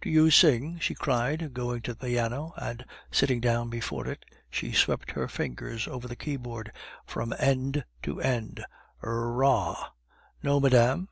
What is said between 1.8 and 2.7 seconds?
to the piano,